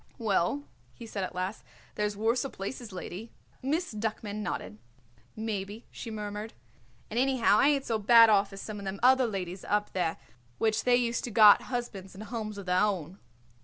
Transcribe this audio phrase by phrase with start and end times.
[0.17, 0.63] "Well,"
[0.95, 1.63] he said at last,
[1.93, 3.29] "there's worser places, lady."
[3.61, 4.79] Miss Duckman nodded.
[5.35, 6.53] "Maybe," she murmured;
[7.11, 10.17] "and anyhow I ain't so bad off as some of them other ladies up there
[10.57, 13.19] which they used to got husbands and homes of their own."